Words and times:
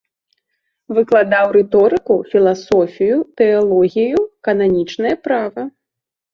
Выкладаў 0.97 1.45
рыторыку, 1.57 2.17
філасофію, 2.33 3.21
тэалогію, 3.43 4.19
кананічнае 4.49 5.15
права. 5.29 5.61